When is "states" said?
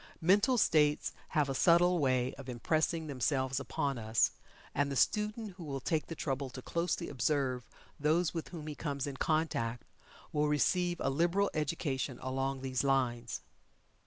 0.57-1.13